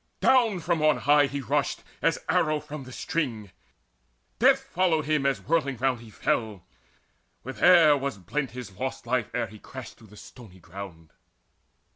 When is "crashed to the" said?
9.59-10.17